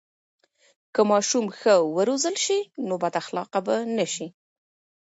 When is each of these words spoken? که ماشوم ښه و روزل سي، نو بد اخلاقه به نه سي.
که 0.93 1.01
ماشوم 1.09 1.45
ښه 1.59 1.75
و 1.93 1.97
روزل 2.09 2.35
سي، 2.45 2.59
نو 2.87 2.93
بد 3.03 3.13
اخلاقه 3.21 3.59
به 3.65 3.75
نه 3.95 4.05
سي. 4.13 4.27